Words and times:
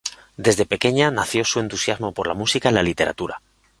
Desde 0.35 0.65
pequeña 0.65 1.11
nació 1.11 1.45
su 1.45 1.59
entusiasmo 1.59 2.11
por 2.11 2.25
la 2.27 2.33
música 2.33 2.71
y 2.71 2.73
la 2.73 2.81
literatura. 2.81 3.39